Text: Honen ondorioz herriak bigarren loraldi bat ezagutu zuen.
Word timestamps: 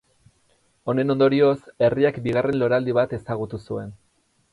Honen 0.93 1.13
ondorioz 1.13 1.53
herriak 1.87 2.17
bigarren 2.29 2.57
loraldi 2.63 2.97
bat 3.01 3.13
ezagutu 3.19 3.61
zuen. 3.67 3.93